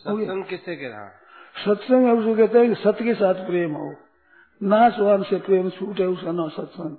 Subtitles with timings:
[0.00, 1.08] सत्संग किससे कह रहा
[1.64, 3.94] सत्संग है उसको कहते हैं कि सत्य के साथ प्रेम हो।
[4.62, 6.96] नाशवान से प्रेम छूटे उसका नाम सत्संग।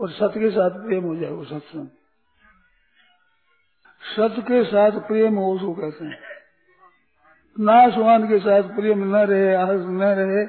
[0.00, 1.88] और सत्य के साथ प्रेम हो जाए वो सत्संग।
[4.16, 6.20] सत्य के साथ प्रेम हो उसको कहते हैं।
[7.60, 10.46] नाशवान के साथ प्रेम न रहे आज न रहे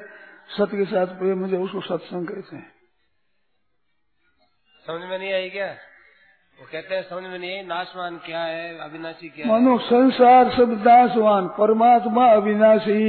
[0.56, 2.72] सत्य के साथ प्रेम हो जाए उसको सत्संग कहते हैं।
[4.86, 5.76] समझ में नहीं आई क्या?
[6.58, 11.48] वो कहते हैं समझ में नहीं नाशवान क्या है अविनाशी क्या मानो संसार सब नाशवान
[11.58, 13.02] परमात्मा अविनाशी।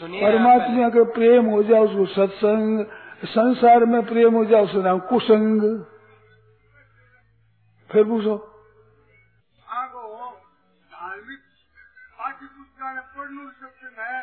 [0.00, 2.84] परमात्मा के प्रेम हो जाओ उसको सत्संग
[3.28, 5.62] संसार में प्रेम हो जाओ उसका नाम कुसंग।
[7.90, 8.36] फिर पूछो।
[10.90, 11.40] धार्मिक
[12.18, 12.94] पाठ्य पुस्तक
[13.58, 14.18] सत्संग है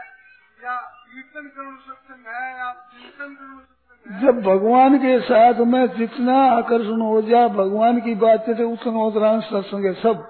[0.63, 3.57] या कीर्तन करो सत्संग है या चिंतन करो
[4.05, 9.39] जब भगवान के साथ में जितना आकर्षण हो जाए भगवान की बात से उतना उतना
[9.39, 10.27] सत्संग सब।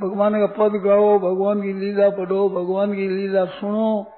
[0.00, 4.12] भगवान का पद गाओ, भगवान की लीला पढ़ो, भगवान की लीला सुनो,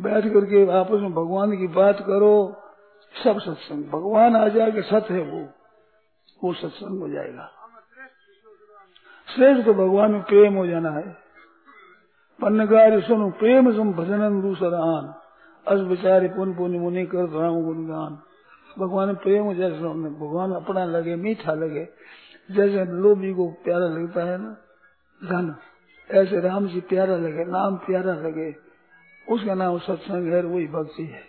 [0.00, 2.56] बैठ करके आपस में भगवान की बात करो,
[3.24, 5.48] सब सत्संग। भगवान आ जाए कि सत्य है वो
[6.44, 7.50] वो सत्संग हो जाएगा।
[9.34, 11.16] श्रेष्ठ तो भगवान में प्रेम हो जाना है।
[12.42, 15.14] पन्नकार सुनो, प्रेम सम भजनन दूसरान
[15.68, 18.22] अस बेचारे पुन पुन मुनि कर राम गुणगान।
[18.78, 19.76] भगवान प्रेम जैसे
[20.10, 21.88] भगवान अपना लगे, मीठा लगे।
[22.50, 24.50] जैसे लोभी को प्यारा लगता है ना,
[25.24, 25.56] धन।
[26.10, 28.56] ऐसे राम जी प्यारा लगे, नाम प्यारा लगे।
[29.30, 31.22] उसका नाम सत्संग है, वही भक्ति है।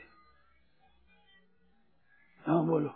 [2.47, 2.89] हाँ बोलो।